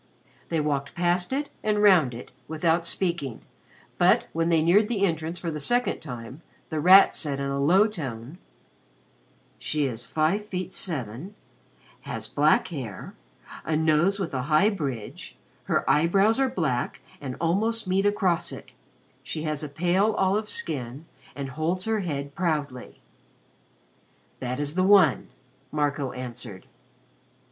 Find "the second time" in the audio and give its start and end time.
5.51-6.41